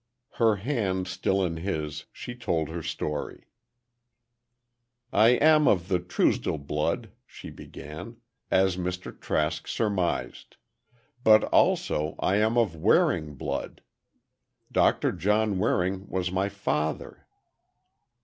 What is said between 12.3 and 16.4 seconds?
am of Waring blood. Doctor John Waring was